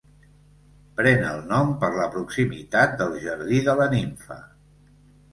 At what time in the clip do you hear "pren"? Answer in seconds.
0.99-1.25